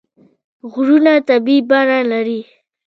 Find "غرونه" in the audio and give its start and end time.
0.71-1.13